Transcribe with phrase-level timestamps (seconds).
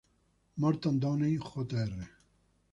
[0.57, 1.91] Morton Downey, Jr.